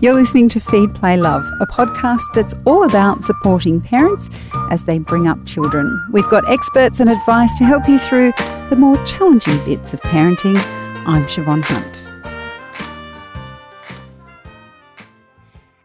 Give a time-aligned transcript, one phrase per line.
[0.00, 4.30] You're listening to Feed, Play, Love, a podcast that's all about supporting parents
[4.70, 6.00] as they bring up children.
[6.12, 8.32] We've got experts and advice to help you through
[8.68, 10.56] the more challenging bits of parenting.
[11.04, 12.06] I'm Siobhan Hunt.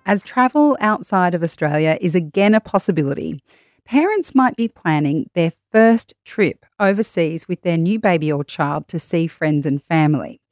[0.05, 3.41] As travel outside of Australia is again a possibility,
[3.83, 8.99] parents might be planning their first trip overseas with their new baby or child to
[8.99, 10.42] see friends and family.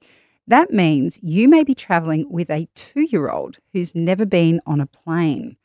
[0.52, 4.82] That means you may be travelling with a two year old who's never been on
[4.82, 5.56] a plane.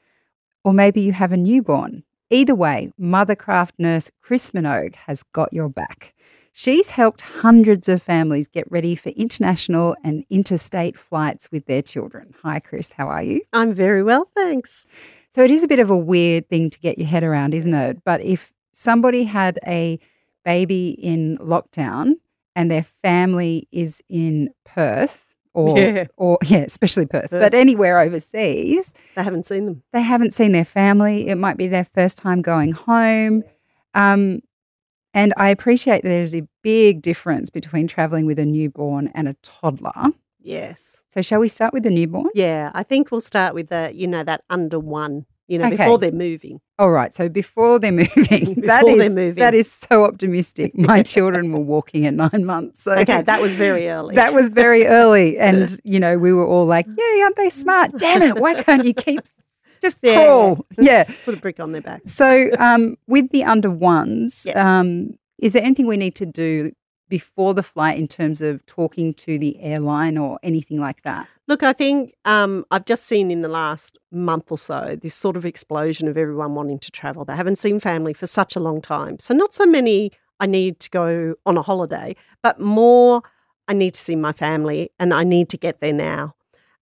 [0.62, 2.04] Or maybe you have a newborn.
[2.30, 6.14] Either way, Mothercraft nurse Chris Minogue has got your back.
[6.52, 12.32] She's helped hundreds of families get ready for international and interstate flights with their children.
[12.44, 12.92] Hi, Chris.
[12.92, 13.42] How are you?
[13.52, 14.86] I'm very well, thanks.
[15.34, 17.74] So, it is a bit of a weird thing to get your head around, isn't
[17.74, 18.04] it?
[18.04, 19.98] But if somebody had a
[20.44, 22.18] baby in lockdown
[22.56, 25.22] and their family is in Perth
[25.54, 26.06] or Yeah.
[26.16, 27.40] or yeah, especially Perth, Perth.
[27.40, 29.82] but anywhere overseas, they haven't seen them.
[29.92, 31.28] they haven't seen their family.
[31.28, 33.44] It might be their first time going home.
[33.94, 34.40] Um,
[35.14, 39.36] and I appreciate that there's a big difference between traveling with a newborn and a
[39.42, 40.10] toddler.
[40.40, 41.02] Yes.
[41.08, 42.26] So, shall we start with the newborn?
[42.34, 45.76] Yeah, I think we'll start with the, you know, that under one, you know, Okay.
[45.76, 46.60] before they're moving.
[46.78, 47.14] All right.
[47.14, 49.34] So before they're moving, Before is they're moving.
[49.36, 50.76] that is so optimistic.
[50.78, 52.82] My children were walking at nine months.
[52.82, 54.14] So Okay, that was very early.
[54.16, 57.92] that was very early, and you know we were all like, "Yeah, aren't they smart?
[57.98, 58.36] Damn it!
[58.40, 59.20] Why can't you keep
[59.80, 60.24] just Yeah.
[60.24, 61.04] crawl?" Yeah.
[61.24, 62.02] Put a brick on their back.
[62.06, 64.56] So um, with the under ones, Yes.
[64.56, 66.72] um, is there anything we need to do
[67.08, 71.28] before the flight in terms of talking to the airline or anything like that?
[71.48, 75.36] Look, I think um, I've just seen in the last month or so this sort
[75.36, 77.24] of explosion of everyone wanting to travel.
[77.24, 79.18] They haven't seen family for such a long time.
[79.20, 83.22] So, not so many I need to go on a holiday, but more
[83.68, 86.34] I need to see my family and I need to get there now.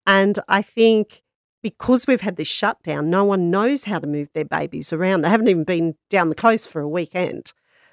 [0.07, 1.23] And I think
[1.63, 5.23] because we've had this shutdown, no one knows how to move their babies around.
[5.23, 7.53] They haven't even been down the coast for a weekend.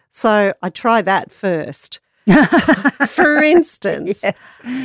[0.09, 2.01] So, I try that first.
[3.07, 4.35] For instance, Yes.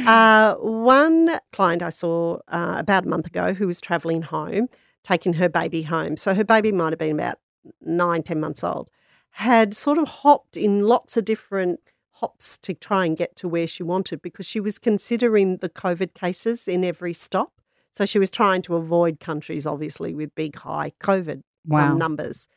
[0.07, 4.69] uh, one client I saw uh, about a month ago who was traveling home,
[5.05, 6.17] taking her baby home.
[6.17, 7.39] So her baby might have been about
[7.81, 8.89] nine, ten months old,
[9.31, 11.81] had sort of hopped in lots of different
[12.13, 16.15] hops to try and get to where she wanted because she was considering the COVID
[16.15, 17.53] cases in every stop.
[17.93, 21.93] So she was trying to avoid countries, obviously, with big, high COVID Wow.
[21.93, 22.49] um, numbers.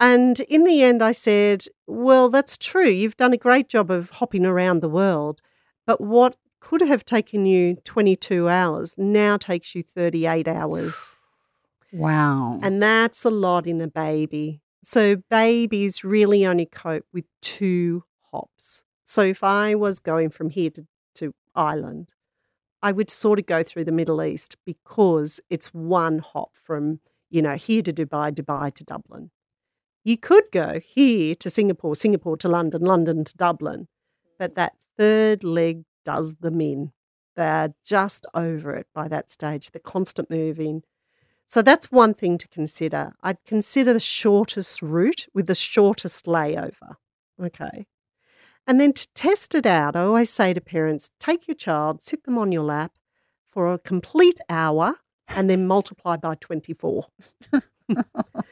[0.00, 2.88] And in the end, I said, Well, that's true.
[2.88, 5.40] You've done a great job of hopping around the world.
[5.86, 11.18] But what could have taken you 22 hours now takes you 38 hours.
[11.92, 12.58] wow.
[12.62, 14.62] And that's a lot in a baby.
[14.82, 18.82] So babies really only cope with two hops.
[19.04, 22.14] So if I was going from here to, to Ireland,
[22.82, 27.00] I would sort of go through the Middle East because it's one hop from,
[27.30, 29.30] you know, here to Dubai, Dubai to Dublin.
[30.04, 33.88] You could go here to Singapore, Singapore to London, London to Dublin,
[34.38, 34.54] but mm.
[34.56, 36.92] that third leg does them in.
[37.36, 39.70] They're just over it by that stage.
[39.70, 40.82] The constant moving.
[41.46, 43.14] So that's one thing to consider.
[43.22, 46.96] I'd consider the shortest route with the shortest layover.
[47.42, 47.86] Okay.
[48.66, 52.24] And then to test it out, I always say to parents take your child, sit
[52.24, 52.92] them on your lap
[53.50, 54.96] for a complete hour,
[55.28, 57.06] and then multiply by 24.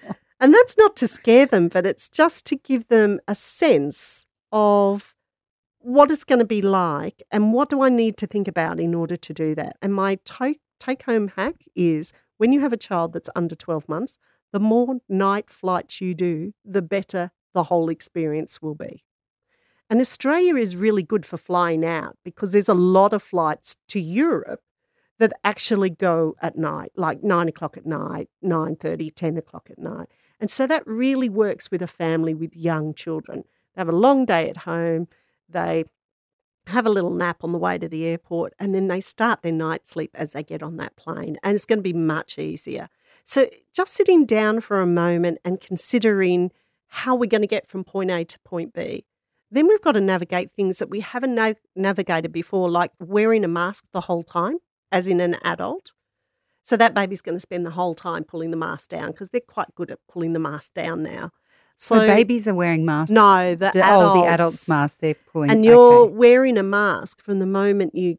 [0.43, 5.15] and that's not to scare them, but it's just to give them a sense of
[5.79, 8.93] what it's going to be like and what do I need to think about in
[8.93, 9.77] order to do that.
[9.81, 13.89] And my take take home hack is when you have a child that's under 12
[13.89, 14.19] months,
[14.53, 19.05] the more night flights you do, the better the whole experience will be.
[19.89, 24.01] And Australia is really good for flying out because there's a lot of flights to
[24.01, 24.63] Europe
[25.21, 30.09] that actually go at night, like nine o'clock at night, 9.30, 10 o'clock at night.
[30.43, 33.45] And so that really works with a family with young children.
[33.77, 35.07] They have a long day at home,
[35.49, 35.85] they
[36.67, 39.53] have a little nap on the way to the airport, and then they start their
[39.53, 41.37] night sleep as they get on that plane.
[41.45, 42.89] And it's going to be much easier.
[43.23, 46.51] So just sitting down for a moment and considering
[46.89, 49.05] how we're going to get from point A to point B.
[49.53, 53.49] Then we've got to navigate things that we haven't na- navigated before, like wearing a
[53.49, 54.59] mask the whole time,
[54.91, 55.93] as in an adult.
[56.63, 59.41] So that baby's going to spend the whole time pulling the mask down because they're
[59.41, 61.31] quite good at pulling the mask down now.
[61.77, 63.11] so, babies are wearing masks.
[63.13, 65.51] no, the, The- adults, oh, the adults' mask they're pulling.
[65.51, 66.13] and you're okay.
[66.13, 68.19] wearing a mask from the moment you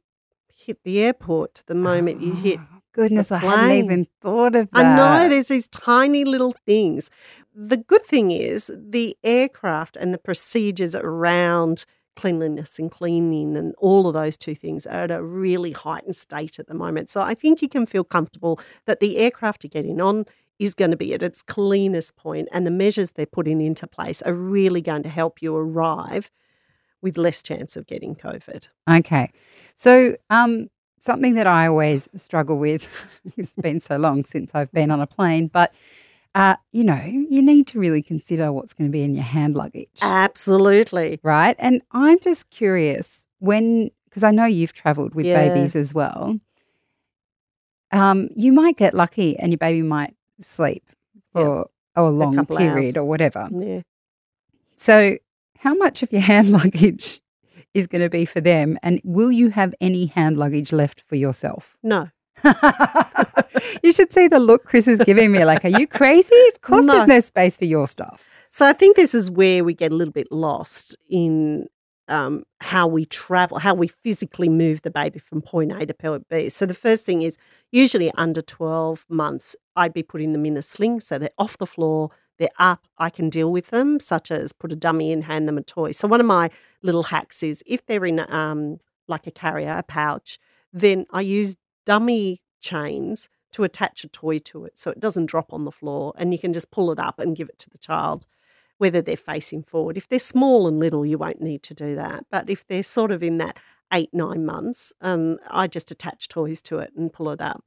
[0.53, 4.69] hit the airport to the moment you hit Oh, Goodness, I hadn't even thought of
[4.71, 4.85] that.
[4.85, 7.09] I know there's these tiny little things.
[7.55, 14.07] The good thing is the aircraft and the procedures around cleanliness and cleaning and all
[14.07, 17.09] of those two things are at a really heightened state at the moment.
[17.09, 20.25] So I think you can feel comfortable that the aircraft you're getting on
[20.59, 24.21] is going to be at its cleanest point and the measures they're putting into place
[24.21, 26.29] are really going to help you arrive
[27.01, 28.69] with less chance of getting COVID.
[28.89, 29.31] Okay.
[29.75, 30.69] So, um,
[30.99, 32.87] something that I always struggle with,
[33.37, 35.73] it's been so long since I've been on a plane, but
[36.35, 39.55] uh, you know, you need to really consider what's going to be in your hand
[39.55, 39.89] luggage.
[40.01, 41.19] Absolutely.
[41.23, 41.55] Right.
[41.59, 45.47] And I'm just curious when, because I know you've traveled with Yeah.
[45.49, 46.39] babies as well,
[47.91, 50.83] um, you might get lucky and your baby might sleep
[51.31, 52.97] for a long couple period hours.
[52.97, 53.47] or whatever.
[53.51, 53.81] Yeah.
[54.75, 55.17] So,
[55.59, 57.21] how much of your hand luggage
[57.75, 58.77] is going to be for them?
[58.81, 61.77] And will you have any hand luggage left for yourself?
[61.83, 62.09] No.
[63.83, 65.43] you should see the look Chris is giving me.
[65.45, 66.47] Like, are you crazy?
[66.53, 66.93] Of course, No.
[66.95, 68.23] there's no space for your stuff.
[68.49, 71.67] So I think this is where we get a little bit lost in
[72.07, 76.27] um, how we travel, how we physically move the baby from point A to point
[76.29, 76.49] B.
[76.49, 77.37] So the first thing is
[77.71, 81.65] usually under 12 months, I'd be putting them in a sling so they're off the
[81.65, 85.47] floor, they're up, I can deal with them, such as put a dummy in, hand
[85.47, 85.91] them a toy.
[85.91, 86.49] So one of my
[86.81, 90.37] little hacks is if they're in um, like a carrier, a pouch,
[90.73, 95.53] then I use dummy chains to attach a toy to it so it doesn't drop
[95.53, 97.77] on the floor and you can just pull it up and give it to the
[97.77, 98.25] child
[98.79, 99.95] whether they're facing forward.
[99.97, 102.25] If they're small and little, you won't need to do that.
[102.31, 103.57] But if they're sort of in that
[103.93, 107.63] eight, nine months, um, I just attach toys to it and pull it up.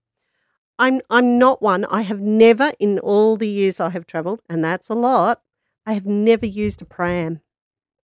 [0.78, 1.84] I'm I'm not one.
[1.86, 5.40] I have never in all the years I have travelled, and that's a lot,
[5.86, 7.40] I have never used a pram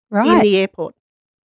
[0.08, 0.28] Right.
[0.28, 0.94] in the airport.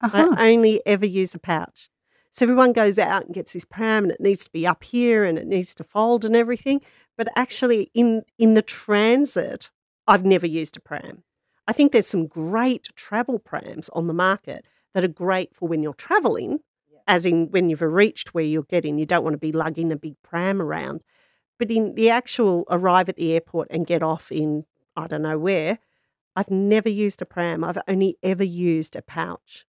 [0.02, 0.34] uh-huh.
[0.36, 1.88] I only ever use a pouch.
[2.36, 5.24] So everyone goes out and gets this pram and it needs to be up here
[5.24, 6.82] and it needs to fold and everything.
[7.16, 9.70] But actually in in the transit,
[10.06, 11.22] I've never used a pram.
[11.66, 15.82] I think there's some great travel prams on the market that are great for when
[15.82, 16.58] you're traveling,
[17.08, 19.96] as in when you've reached where you're getting, you don't want to be lugging a
[19.96, 21.00] big pram around.
[21.58, 25.38] But in the actual arrive at the airport and get off in I don't know
[25.38, 25.78] where,
[26.36, 27.64] I've never used a pram.
[27.64, 29.64] I've only ever used a pouch.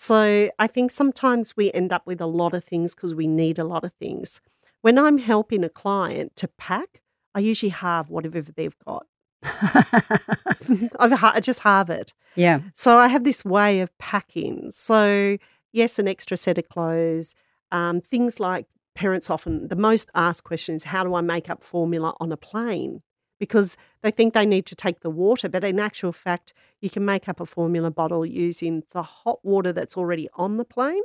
[0.00, 3.58] So I think sometimes we end up with a lot of things because we need
[3.58, 4.40] a lot of things.
[4.80, 7.02] When I'm helping a client to pack,
[7.34, 9.04] I usually halve whatever they've got.
[9.42, 12.14] I just halve it.
[12.34, 12.60] yeah.
[12.72, 14.70] So I have this way of packing.
[14.72, 15.36] So,
[15.70, 17.34] yes, an extra set of clothes,
[17.70, 18.64] um, things like
[18.94, 22.38] parents often, the most asked question is, how do I make up formula on a
[22.38, 23.02] plane?
[23.40, 27.04] Because they think they need to take the water, but in actual fact, you can
[27.04, 31.02] make up a formula bottle using the hot water that's already on the plane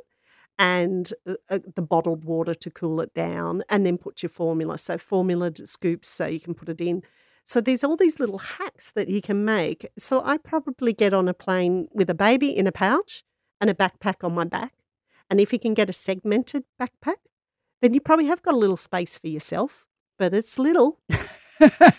[0.57, 4.77] and uh, uh, the bottled water to cool it down, and then put your formula.
[4.77, 7.03] So, formula scoops, so you can put it in.
[7.43, 9.87] So, there's all these little hacks that you can make.
[9.97, 13.23] So, I probably get on a plane with a baby in a pouch
[13.59, 14.73] and a backpack on my back.
[15.29, 17.17] And if you can get a segmented backpack,
[17.81, 19.85] then you probably have got a little space for yourself,
[20.17, 20.99] but it's little.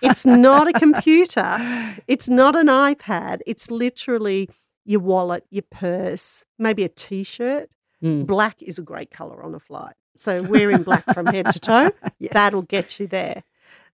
[0.03, 1.59] It's not a computer.
[2.07, 3.41] It's not an iPad.
[3.47, 4.49] It's literally
[4.85, 7.69] your wallet, your purse, maybe a t shirt.
[8.03, 8.27] Mm.
[8.27, 9.95] Black is a great color on a flight.
[10.17, 12.33] So wearing black from head to toe, Yes.
[12.33, 13.43] that'll get you there.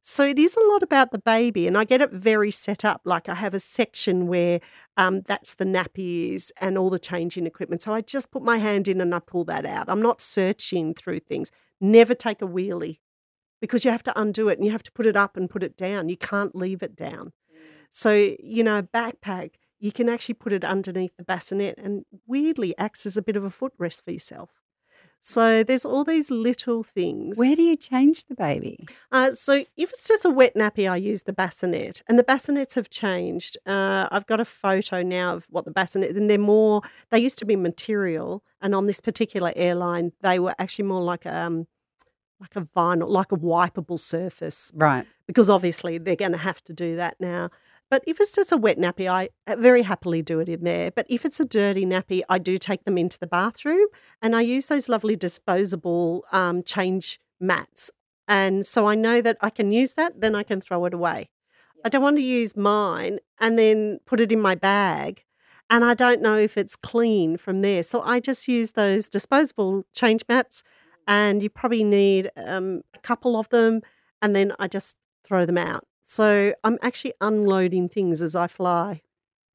[0.04, 3.02] So it is a lot about the baby, and I get it very set up.
[3.04, 4.60] Like I have a section where
[4.96, 7.82] um, that's the nappies and all the changing equipment.
[7.82, 9.88] So I just put my hand in and I pull that out.
[9.88, 11.52] I'm not searching through things.
[11.80, 12.98] Never take a wheelie
[13.62, 15.62] because you have to undo it and you have to put it up and put
[15.62, 16.08] it down.
[16.08, 17.32] You can't leave it down.
[17.92, 22.76] So, you know, a backpack, you can actually put it underneath the bassinet and weirdly
[22.76, 24.50] acts as a bit of a footrest for yourself.
[25.24, 27.38] So there's all these little things.
[27.38, 28.84] Where do you change the baby?
[29.12, 32.74] Uh, so if it's just a wet nappy, I use the bassinet, and the bassinets
[32.74, 33.56] have changed.
[33.64, 36.82] Uh, I've got a photo now of what the bassinet, and they're more.
[37.10, 41.24] They used to be material, and on this particular airline, they were actually more like
[41.24, 41.68] um,
[42.42, 45.06] like a vinyl, like a wipeable surface Right.
[45.26, 47.50] because obviously they're going to have to do that now.
[47.88, 50.90] But if it's just a wet nappy, I very happily do it in there.
[50.90, 53.86] But if it's a dirty nappy, I do take them into the bathroom
[54.22, 57.90] and I use those lovely disposable um, change mats.
[58.26, 61.28] And so I know that I can use that, then I can throw it away.
[61.84, 65.24] I don't want to use mine and then put it in my bag.
[65.68, 67.82] And I don't know if it's clean from there.
[67.82, 70.62] So I just use those disposable change mats.
[71.06, 73.82] And you probably need um, a couple of them.
[74.20, 75.86] And then I just throw them out.
[76.04, 79.02] So I'm actually unloading things as I fly.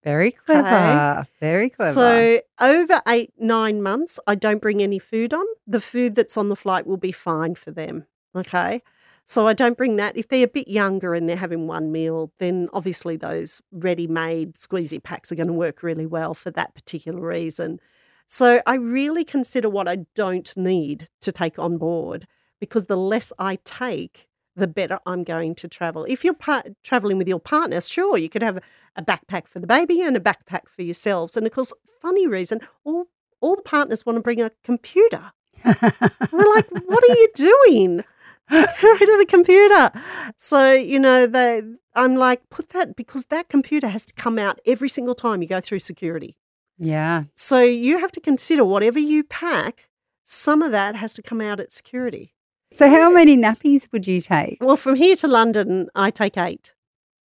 [0.04, 1.28] Very clever.
[1.40, 1.94] Very clever.
[1.94, 5.46] So over eight, nine months, I don't bring any food on.
[5.66, 8.06] The food that's on the flight will be fine for them.
[8.36, 8.82] Okay.
[9.26, 10.16] So I don't bring that.
[10.16, 14.54] If they're a bit younger and they're having one meal, then obviously those ready made
[14.54, 17.82] squeezy packs are going to work really well for that particular reason.
[18.28, 22.28] So I really consider what I don't need to take on board
[22.60, 26.06] because the less I take, the better I'm going to travel.
[26.10, 28.60] If you're par- traveling with your partner, sure, you could have
[28.96, 31.38] a backpack for the baby and a backpack for yourselves.
[31.38, 33.06] And of course, funny reason, all
[33.40, 35.32] all the partners want to bring a computer.
[35.64, 38.04] We're like, what are you doing?
[38.50, 39.92] Get rid of the computer.
[40.38, 41.62] So, you know, they
[41.94, 45.48] I'm like, put that because that computer has to come out every single time you
[45.48, 46.38] go through security.
[46.78, 47.24] Yeah.
[47.36, 49.90] So you have to consider whatever you pack,
[50.24, 52.34] some of that has to come out at security.
[52.72, 54.58] So, how many nappies would you take?
[54.60, 56.74] Well, from here to London, I take eight.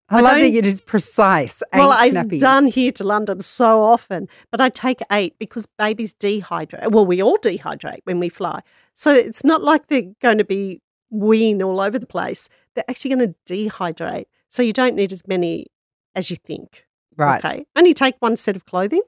[0.07, 1.63] I, I love that it is precise.
[1.73, 2.41] Eight well, I've nappies.
[2.41, 6.91] done here to London so often, but I take eight because babies dehydrate.
[6.91, 8.61] Well, we all dehydrate when we fly.
[8.93, 10.81] So it's not like they're going to be
[11.11, 12.49] weeing all over the place.
[12.75, 14.25] They're actually going to dehydrate.
[14.49, 15.67] So you don't need as many
[16.13, 16.85] as you think.
[17.15, 17.43] Right.
[17.43, 17.65] Okay.
[17.75, 19.01] Only take one set of clothing.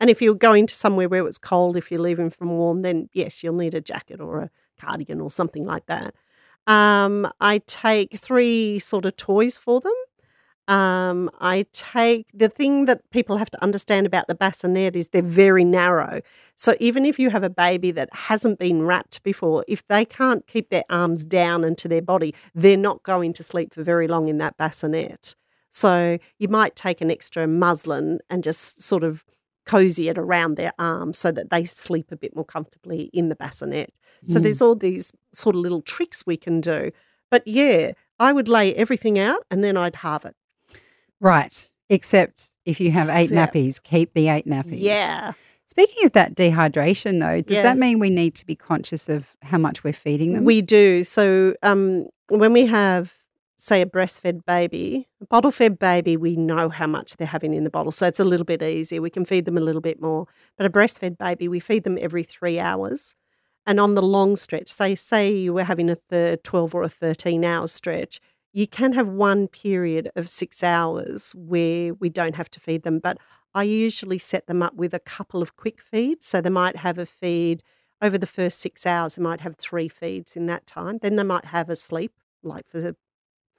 [0.00, 3.08] And if you're going to somewhere where it's cold, if you're leaving from warm, then
[3.12, 4.50] yes, you'll need a jacket or a
[4.80, 6.14] cardigan or something like that.
[6.66, 9.94] Um, I take three sort of toys for them.
[10.68, 15.22] Um, I take the thing that people have to understand about the bassinet is they're
[15.22, 16.20] very narrow.
[16.56, 20.46] So even if you have a baby that hasn't been wrapped before, if they can't
[20.46, 24.28] keep their arms down into their body, they're not going to sleep for very long
[24.28, 25.34] in that bassinet.
[25.70, 29.24] So you might take an extra muslin and just sort of
[29.68, 33.36] cozy it around their arms so that they sleep a bit more comfortably in the
[33.36, 33.92] bassinet.
[34.26, 34.42] So Mm.
[34.42, 36.90] there's all these sort of little tricks we can do.
[37.30, 40.34] But yeah, I would lay everything out and then I'd halve it.
[41.20, 41.68] Right.
[41.90, 44.80] Except if you have eight Except- nappies, keep the eight nappies.
[44.80, 45.32] Yeah.
[45.66, 47.62] Speaking of that dehydration, though, does Yeah.
[47.62, 50.44] that mean we need to be conscious of how much we're feeding them?
[50.44, 51.04] We do.
[51.04, 53.12] So um, when we have,
[53.58, 57.64] say, a breastfed baby, a bottle fed baby, we know how much they're having in
[57.64, 57.92] the bottle.
[57.92, 59.02] So it's a little bit easier.
[59.02, 60.26] We can feed them a little bit more.
[60.56, 63.16] But a breastfed baby, we feed them every three hours.
[63.66, 66.88] And on the long stretch, say, say you were having a thir 12 or a
[66.88, 68.20] 13 hour stretch,
[68.52, 73.00] you can have one period of six hours where we don't have to feed them.
[73.00, 73.18] But
[73.54, 76.26] I usually set them up with a couple of quick feeds.
[76.26, 77.62] So they might have a feed
[78.00, 80.98] over the first six hours, they might have three feeds in that time.
[81.02, 82.12] Then they might have a sleep,
[82.44, 82.96] like for the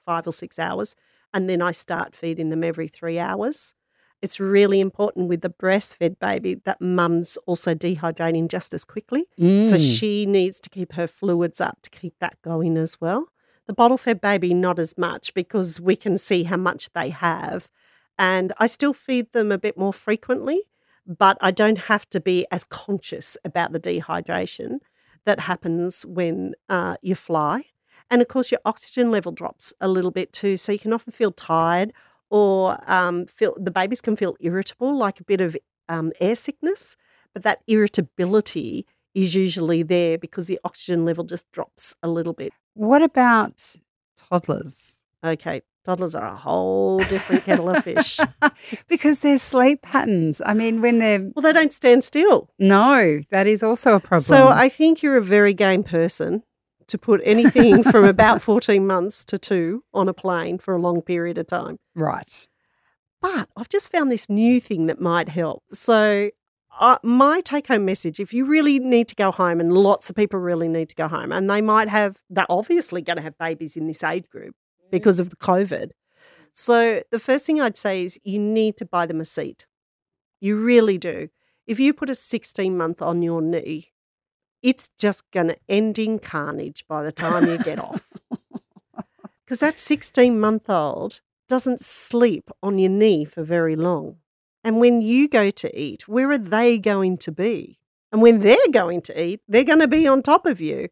[0.04, 0.96] five or six hours.
[1.32, 3.74] And then I start feeding them every three hours.
[4.22, 9.24] It's really important with the breastfed baby that mum's also dehydrating just as quickly.
[9.38, 9.98] So Mm.
[9.98, 13.28] she needs to keep her fluids up to keep that going as well.
[13.66, 17.68] The bottle fed baby, not as much because we can see how much they have.
[18.18, 20.62] And I still feed them a bit more frequently,
[21.06, 24.80] but I don't have to be as conscious about the dehydration
[25.24, 27.66] that happens when uh, you fly.
[28.10, 30.56] And of course, your oxygen level drops a little bit too.
[30.56, 31.92] So you can often feel tired
[32.28, 35.56] or um, feel the babies can feel irritable, like a bit of
[35.88, 36.96] um, air sickness.
[37.32, 42.52] But that irritability is usually there because the oxygen level just drops a little bit.
[42.74, 43.76] What about
[44.16, 44.96] toddlers?
[45.24, 48.18] Okay, toddlers are a whole different kettle of fish.
[48.88, 50.40] because their sleep patterns.
[50.44, 52.50] I mean, when they're Well, they don't stand still.
[52.58, 54.22] no, that is also a problem.
[54.22, 56.42] So I think you're a very game person
[56.90, 61.02] to put anything from about 14 months to two on a plane for a long
[61.02, 61.78] period of time.
[61.94, 62.46] right.
[63.22, 65.62] But I've just found this new thing that might help.
[65.74, 66.30] So,
[66.78, 70.16] uh, my take home message if you really need to go home, and lots of
[70.16, 73.36] people really need to go home, and they might have, they're obviously going to have
[73.36, 74.54] babies in this age group
[74.90, 75.90] because of the COVID.
[76.52, 79.66] So, the first thing I'd say is you need to buy them a seat.
[80.40, 81.28] You really do.
[81.66, 83.92] If you put a 16 month on your knee,
[84.62, 88.00] it's just going to end in carnage by the time you get off.
[89.50, 94.18] Because that 16 month old doesn't sleep on your knee for very long.
[94.62, 97.80] And when you go to eat, where are they going to be?
[98.12, 100.90] And when they're going to eat, they're going to be on top of you.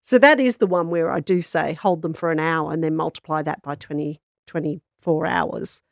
[0.00, 2.82] So that is the one where I do say hold them for an hour and
[2.82, 5.82] then multiply that by 20, 24 hours.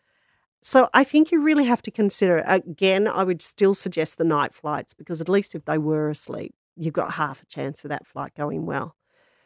[0.63, 4.55] So I think you really have to consider again, I would still suggest the night
[4.55, 8.07] flights because at least if they were asleep, you've got half a chance of that
[8.07, 8.95] flight going well.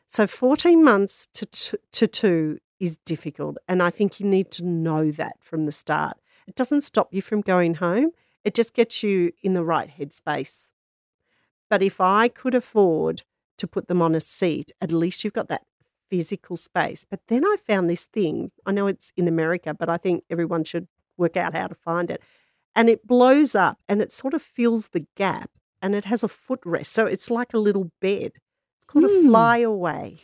[0.06, 3.56] So 14 months to, t- to two is difficult.
[3.68, 6.18] And I think you need to know that from the start.
[6.46, 8.10] It doesn't stop you from going home,
[8.44, 10.70] it just gets you in the right headspace.
[11.70, 13.22] But if I could afford
[13.58, 15.62] to put them on a seat, at least you've got that
[16.10, 17.06] physical space.
[17.08, 18.50] But then I found this thing.
[18.66, 22.10] I know it's in America, but I think everyone should work out how to find
[22.10, 22.20] it.
[22.74, 25.50] And it blows up and it sort of fills the gap
[25.82, 26.86] and it has a footrest.
[26.86, 28.32] So it's like a little bed.
[28.78, 29.26] It's called Hmm.
[29.26, 30.18] a flyaway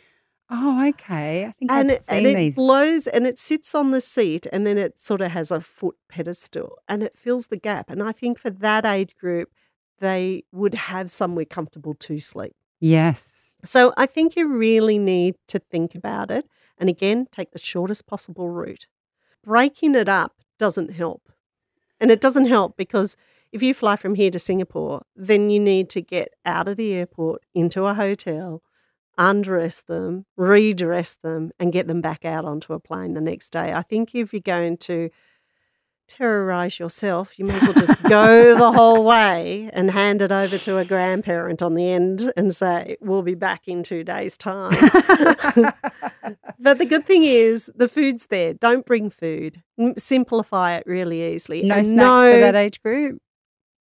[0.50, 1.44] Oh, okay.
[1.44, 2.54] I think and I've it, seen and it these.
[2.54, 5.96] blows and it sits on the seat and then it sort of has a foot
[6.08, 9.50] pedestal and it fills the gap and i think for that age group
[10.00, 12.54] they would have somewhere comfortable to sleep.
[12.80, 13.56] Yes.
[13.64, 16.46] So I think you really need to think about it.
[16.78, 18.86] And again, take the shortest possible route.
[19.44, 21.22] Breaking it up doesn't help.
[22.00, 23.16] And it doesn't help because
[23.52, 26.92] if you fly from here to Singapore, then you need to get out of the
[26.92, 28.62] airport into a hotel,
[29.16, 33.72] undress them, redress them, and get them back out onto a plane the next day.
[33.72, 35.10] I think if you're going to
[36.06, 40.56] terrorize yourself, you may as well just go the whole way and hand it over
[40.56, 44.70] to a grandparent on the end and say, We'll be back in two days' time.
[46.58, 48.54] but the good thing is, the food's there.
[48.54, 49.62] Don't bring food.
[49.98, 51.62] Simplify it really easily.
[51.62, 53.20] No And snacks no- for that age group.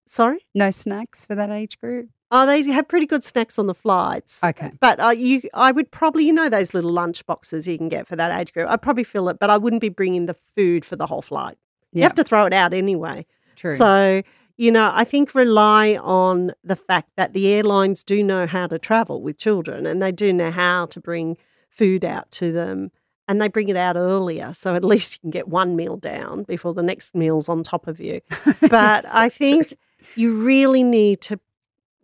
[0.10, 0.46] Sorry?
[0.54, 2.10] No snacks for that age group.
[2.30, 4.44] Oh, they have pretty good snacks on the flights.
[4.44, 4.72] Okay.
[4.82, 8.06] But uh, you, I would probably, you know, those little lunch boxes you can get
[8.06, 8.70] for that age group.
[8.70, 11.58] I'd probably fill it, but I wouldn't be bringing the food for the whole flight.
[11.94, 13.26] You have to throw it out anyway.
[13.56, 13.76] True.
[13.76, 14.22] So,
[14.58, 18.78] you know, I think rely on the fact that the airlines do know how to
[18.78, 21.38] travel with children and they do know how to bring
[21.70, 22.92] food out to them
[23.28, 24.54] and they bring it out earlier.
[24.54, 27.88] So at least you can get one meal down before the next meal's on top
[27.88, 28.20] of you.
[28.70, 29.70] But I think.
[29.70, 29.78] true.
[30.16, 31.40] You really need to,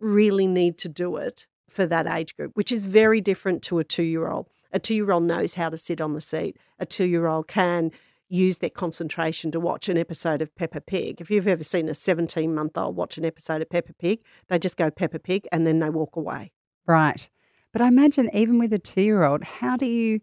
[0.00, 3.84] really need to do it for that age group, which is very different to a
[3.84, 4.46] two year old.
[4.72, 7.48] A two year old knows how to sit on the seat, a two year old
[7.48, 7.90] can
[8.28, 11.20] use their concentration to watch an episode of Peppa Pig.
[11.20, 14.58] If you've ever seen a 17 month old watch an episode of Peppa Pig, they
[14.58, 16.52] just go Peppa Pig and then they walk away.
[16.86, 17.28] Right.
[17.72, 20.20] But I imagine even with a two year old, how do you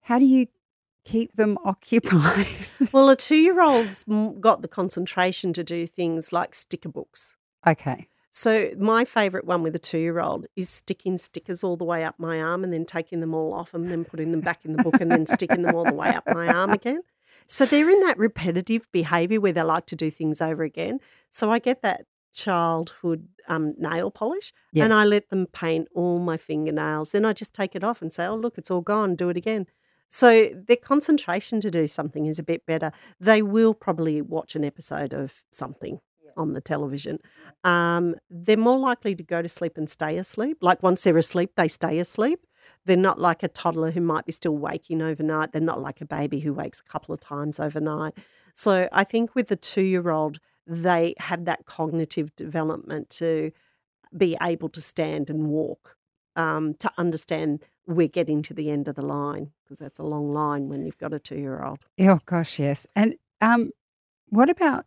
[0.00, 0.46] how do you
[1.12, 2.46] keep them occupied?
[2.92, 4.04] Well, a two year old's
[4.40, 7.34] got the concentration to do things like sticker books.
[7.66, 8.08] okay.
[8.30, 12.04] So, my favourite one with a two year old is sticking stickers all the way
[12.04, 14.76] up my arm and then taking them all off and then putting them back in
[14.76, 17.00] the book and then sticking them all the way up my arm again.
[17.48, 21.00] So, they're in that repetitive behaviour where they like to do things over again.
[21.30, 24.84] So, I get that childhood um, nail polish Yeah.
[24.84, 27.12] and I let them paint all my fingernails.
[27.12, 29.36] Then I just take it off and say, oh, look, it's all gone, do it
[29.36, 29.66] again.
[30.10, 32.92] So, their concentration to do something is a bit better.
[33.20, 36.00] They will probably watch an episode of something
[36.36, 37.18] on the television.
[37.64, 40.58] Um, they're more likely to go to sleep and stay asleep.
[40.62, 42.46] Like once they're asleep, they stay asleep.
[42.86, 45.52] They're not like a toddler who might be still waking overnight.
[45.52, 48.14] They're not like a baby who wakes a couple of times overnight.
[48.54, 53.52] So I think with the two year old, they have that cognitive development to
[54.16, 55.96] be able to stand and walk,
[56.36, 60.32] um, to understand we're getting to the end of the line because that's a long
[60.32, 61.78] line when you've got a two year old.
[61.98, 62.86] Oh gosh, yes.
[62.94, 63.70] And um
[64.28, 64.84] what about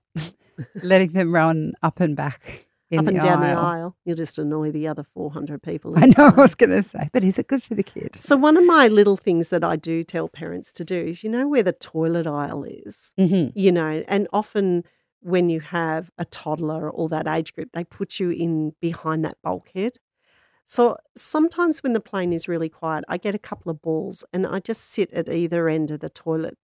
[0.84, 3.56] letting them run up and back in Up the and down aisle?
[3.56, 5.94] the aisle, you'll just annoy the other 400 people.
[5.98, 8.16] I know I was gonna say, but is it good for the kid?
[8.20, 11.30] So one of my little things that I do tell parents to do is, you
[11.30, 13.58] know, where the toilet aisle is, Mm-hmm.
[13.58, 14.84] you know, and often
[15.22, 19.38] when you have a toddler or that age group, they put you in behind that
[19.44, 19.98] bulkhead.
[20.72, 24.48] So sometimes when the plane is really quiet, I get a couple of balls and
[24.48, 26.58] I just sit at either end of the toilet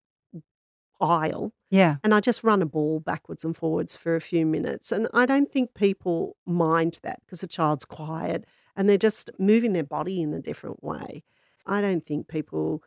[0.98, 1.96] aisle Yeah.
[2.02, 4.92] and I just run a ball backwards and forwards for a few minutes.
[4.92, 9.74] And I don't think people mind that because the child's quiet and they're just moving
[9.74, 11.22] their body in a different way.
[11.66, 12.82] I don't think people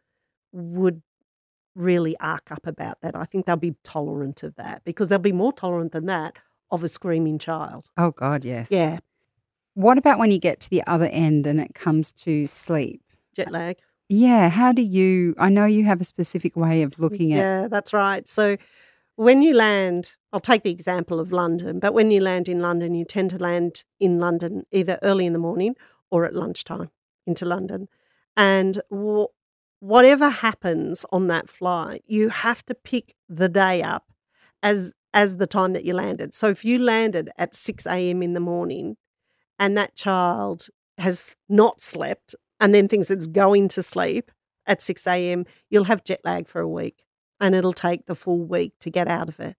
[0.52, 1.04] would
[1.76, 3.16] really arc up about that.
[3.16, 6.40] I think they'll be tolerant of that because they'll be more tolerant than that
[6.72, 7.90] of a screaming child.
[7.96, 8.72] Oh God, yes.
[8.72, 8.98] Yeah,
[9.74, 13.02] What about when you get to the other end and it comes to sleep?
[13.36, 13.78] jet lag.
[14.10, 14.50] Yeah.
[14.50, 17.94] How do you I know you have a specific way of looking at Yeah, that's
[17.94, 18.28] right.
[18.28, 18.58] So
[19.16, 22.94] when you land, I'll take the example of London, but when you land in London,
[22.94, 25.76] you tend to land in London either early in the morning
[26.10, 26.90] or at lunchtime
[27.26, 27.88] into London.
[28.36, 29.32] And wh-
[29.80, 34.12] whatever happens on that flight, you have to pick the day up
[34.64, 36.34] as as the time that you landed.
[36.34, 38.24] So if you landed at 6 a.m.
[38.24, 38.96] in the morning
[39.62, 44.32] and that child has not slept and then thinks it's going to sleep
[44.66, 47.04] at 6 a.m., you'll have jet lag for a week
[47.40, 49.56] and it'll take the full week to get out of it.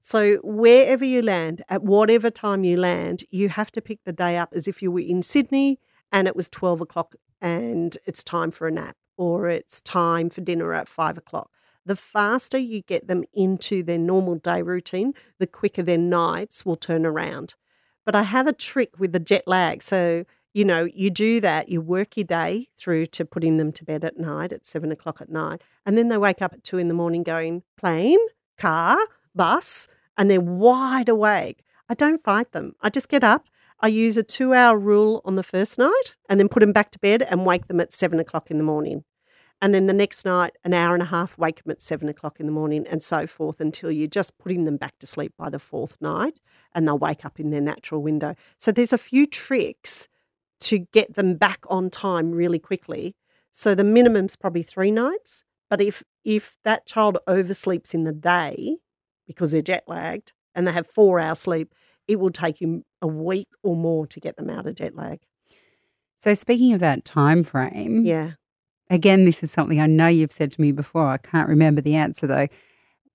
[0.00, 4.36] So, wherever you land, at whatever time you land, you have to pick the day
[4.36, 5.80] up as if you were in Sydney
[6.12, 10.42] and it was 12 o'clock and it's time for a nap or it's time for
[10.42, 11.50] dinner at five o'clock.
[11.84, 16.76] The faster you get them into their normal day routine, the quicker their nights will
[16.76, 17.54] turn around.
[18.04, 19.82] But I have a trick with the jet lag.
[19.82, 23.84] So, you know, you do that, you work your day through to putting them to
[23.84, 25.62] bed at night at seven o'clock at night.
[25.84, 28.20] And then they wake up at two in the morning going, plane,
[28.58, 28.98] car,
[29.34, 31.64] bus, and they're wide awake.
[31.88, 32.74] I don't fight them.
[32.80, 33.48] I just get up.
[33.80, 36.90] I use a two hour rule on the first night and then put them back
[36.92, 39.04] to bed and wake them at seven o'clock in the morning.
[39.64, 42.38] And then the next night, an hour and a half, wake them at seven o'clock
[42.38, 45.48] in the morning, and so forth until you're just putting them back to sleep by
[45.48, 46.38] the fourth night
[46.74, 48.34] and they'll wake up in their natural window.
[48.58, 50.06] So there's a few tricks
[50.60, 53.16] to get them back on time really quickly.
[53.52, 55.44] So the minimum's probably three nights.
[55.70, 58.76] But if if that child oversleeps in the day
[59.26, 61.74] because they're jet lagged and they have four hours sleep,
[62.06, 65.20] it will take you a week or more to get them out of jet lag.
[66.18, 68.32] So speaking of that time frame, Yeah.
[68.90, 71.08] Again, this is something I know you've said to me before.
[71.08, 72.48] I can't remember the answer though.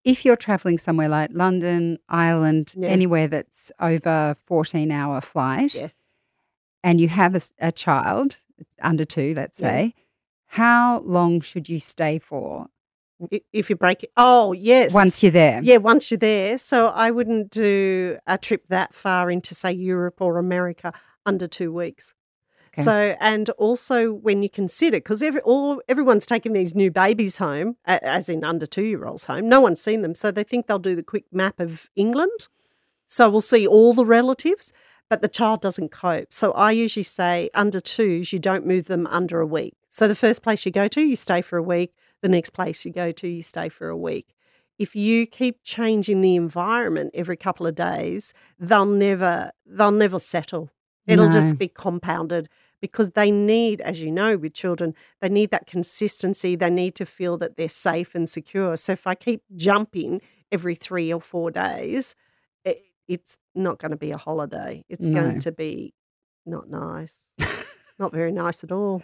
[0.04, 2.88] If you're traveling somewhere like London, Ireland, Yeah.
[2.90, 5.90] anywhere that's over 14 hour flight, Yeah.
[6.84, 8.38] and you have a child
[8.82, 9.68] under two, let's Yeah.
[9.70, 9.94] say,
[10.48, 12.68] how long should you stay for
[13.52, 14.12] If you break it.
[14.16, 14.94] Oh, yes.
[14.94, 15.60] once you're there?
[15.62, 16.58] Yeah, once you're there.
[16.58, 20.94] So I wouldn't do a trip that far into, say, Europe or America
[21.26, 22.14] under two weeks.
[22.74, 22.84] Okay.
[22.84, 27.78] So, and also when you consider, because every, all everyone's taking these new babies home,
[27.86, 29.50] as in under two year olds home.
[29.50, 32.48] No one's seen them, so they think they'll do the quick map of England.
[33.08, 34.72] So we'll see all the relatives,
[35.10, 36.32] but the child doesn't cope.
[36.32, 39.76] So I usually say under twos, you don't move them under a week.
[39.90, 41.94] So the first place you go to, you stay for a week.
[42.22, 44.36] The next place you go to, you stay for a week.
[44.78, 50.70] If you keep changing the environment every couple of days, they'll never they'll never settle.
[51.10, 51.32] It'll No.
[51.32, 52.48] just be compounded
[52.82, 56.56] because they need, as you know, with children, they need that consistency.
[56.56, 58.78] They need to feel that they're safe and secure.
[58.78, 62.15] So if I keep jumping every three or four days,
[62.63, 64.86] it, it's not going to be a holiday.
[64.89, 65.13] It's No.
[65.13, 65.93] going to be
[66.45, 67.24] not nice,
[68.00, 69.04] not very nice at all.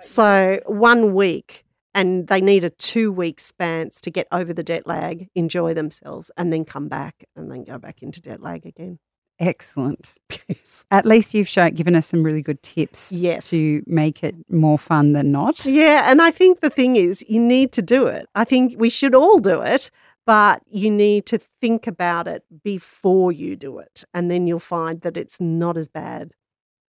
[0.00, 1.64] So one week,
[1.94, 6.30] and they need a two week span to get over the jet lag, enjoy themselves,
[6.36, 8.98] and then come back and then go back into jet lag again.
[9.42, 10.18] Excellent.
[10.48, 10.84] yes.
[10.92, 13.50] At least you've shown, given us some really good tips Yes.
[13.50, 15.64] to make it more fun than not.
[15.66, 18.28] Yeah, and I think the thing is, you need to do it.
[18.36, 19.90] I think we should all do it,
[20.24, 24.04] but you need to think about it before you do it.
[24.14, 26.34] And then you'll find that it's not as bad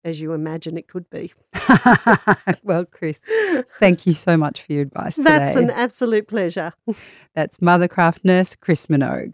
[0.05, 1.33] as you imagine it could be.
[2.63, 3.23] well, Chris,
[3.79, 5.63] thank you so much for your advice That's today.
[5.65, 6.73] an absolute pleasure.
[7.35, 9.33] That's Mothercraft nurse Chris Minogue.